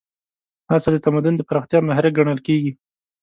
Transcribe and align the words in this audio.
هڅه 0.69 0.89
د 0.93 0.97
تمدن 1.05 1.33
د 1.37 1.41
پراختیا 1.49 1.79
محرک 1.87 2.11
ګڼل 2.19 2.39
کېږي. 2.47 2.71